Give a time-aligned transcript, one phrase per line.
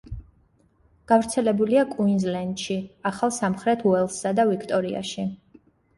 [1.11, 2.77] გავრცელებულია კუინზლენდში,
[3.11, 5.27] ახალ სამხრეთ უელსსა და ვიქტორიაში.